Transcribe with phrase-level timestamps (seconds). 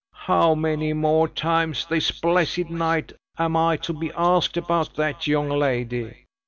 [0.25, 5.49] "How many more times this blessed night am I to be asked about that young
[5.49, 6.25] lady.